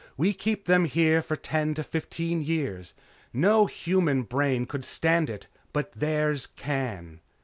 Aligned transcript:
We 0.17 0.33
keep 0.33 0.65
them 0.65 0.85
here 0.85 1.21
for 1.21 1.35
from 1.35 1.43
ten 1.43 1.73
to 1.75 1.83
fifteen 1.83 2.41
years. 2.41 2.95
No 3.33 3.67
human 3.67 4.23
brain 4.23 4.65
could 4.65 4.83
stand 4.83 5.29
it 5.29 5.45
but 5.73 5.91
theirs 5.91 6.47
can." 6.47 7.19